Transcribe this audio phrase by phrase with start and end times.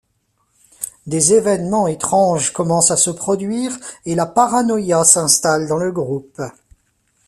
[1.05, 3.77] Des événements étranges commencent à se produire
[4.07, 6.41] et la paranoïa s'installe dans le groupe.